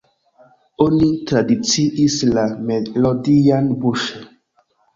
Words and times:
Oni 0.85 1.09
tradiciis 1.31 2.17
la 2.39 2.47
melodian 2.71 3.71
buŝe. 3.87 4.21